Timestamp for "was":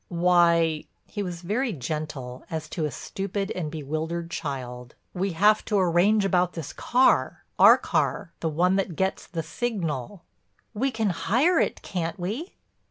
1.21-1.43